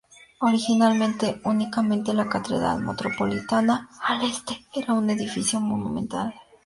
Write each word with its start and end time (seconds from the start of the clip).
Originalmente, 0.39 1.39
únicamente 1.43 2.15
la 2.15 2.27
Catedral 2.27 2.81
Metropolitana 2.81 3.87
al 4.01 4.23
este 4.23 4.65
era 4.73 4.93
un 4.95 5.07
edificio 5.11 5.59
monumental. 5.59 6.33